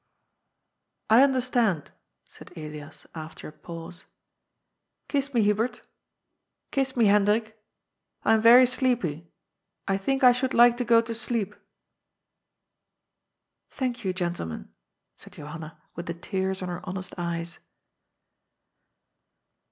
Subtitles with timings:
[1.09, 1.91] ^ I understand,"
[2.25, 4.05] said Elias after a pause.
[5.07, 5.83] Kiss me, Hubert
[6.71, 7.63] Kiss me, Hendrik.
[8.25, 9.31] I am yery sleepy.
[9.87, 11.53] I think I should like to go to sleep.""'
[13.77, 14.73] Thank you, gentlemen,"
[15.17, 17.59] said Johanna with the tears in her honest eyes.